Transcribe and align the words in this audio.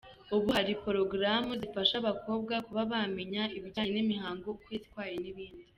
Ubu 0.35 0.47
hari 0.55 0.71
’porogaramu’ 0.81 1.53
zifasha 1.61 1.93
abakobwa 2.01 2.53
kuba 2.65 2.81
bamenya 2.91 3.43
ibijyanye 3.57 3.91
n’imihango, 3.93 4.45
ukwezi 4.51 4.87
kwayo 4.93 5.17
n’ibindi. 5.23 5.63